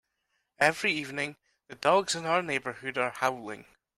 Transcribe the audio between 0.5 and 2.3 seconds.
Every evening, the dogs in